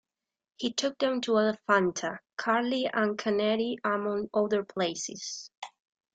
[0.55, 5.51] He took them to Elephanta, Karli and Kanheri among other places.